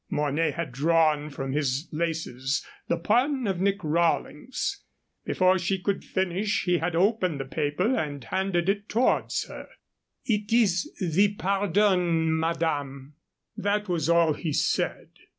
Mornay 0.09 0.49
had 0.49 0.71
drawn 0.71 1.29
from 1.29 1.51
his 1.51 1.87
laces 1.91 2.65
the 2.87 2.97
pardon 2.97 3.45
of 3.45 3.61
Nick 3.61 3.83
Rawlings. 3.83 4.83
Before 5.25 5.59
she 5.59 5.77
could 5.77 6.03
finish 6.03 6.63
he 6.63 6.79
had 6.79 6.95
opened 6.95 7.39
the 7.39 7.45
paper 7.45 7.95
and 7.95 8.23
handed 8.23 8.67
it 8.67 8.89
towards 8.89 9.47
her. 9.47 9.67
"It 10.25 10.51
is 10.51 10.91
the 10.99 11.35
pardon, 11.35 12.35
madame." 12.35 13.13
That 13.55 13.87
was 13.87 14.09
all 14.09 14.33
he 14.33 14.53
said. 14.53 15.09